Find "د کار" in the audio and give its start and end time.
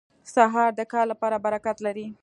0.79-1.05